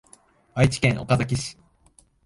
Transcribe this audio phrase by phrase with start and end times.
[0.55, 1.59] 愛知県岡崎市